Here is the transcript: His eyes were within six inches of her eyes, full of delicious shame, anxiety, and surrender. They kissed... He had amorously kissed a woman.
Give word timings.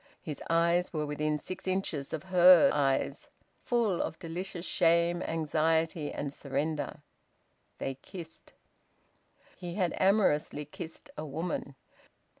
His 0.23 0.41
eyes 0.49 0.91
were 0.91 1.05
within 1.05 1.37
six 1.37 1.67
inches 1.67 2.11
of 2.11 2.23
her 2.23 2.71
eyes, 2.73 3.29
full 3.63 4.01
of 4.01 4.17
delicious 4.17 4.65
shame, 4.65 5.21
anxiety, 5.21 6.11
and 6.11 6.33
surrender. 6.33 7.03
They 7.77 7.93
kissed... 8.01 8.53
He 9.55 9.75
had 9.75 9.93
amorously 9.99 10.65
kissed 10.65 11.11
a 11.19 11.23
woman. 11.27 11.75